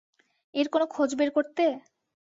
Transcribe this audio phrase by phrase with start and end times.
[0.53, 1.65] এর কোনো খোঁজ বের করতে?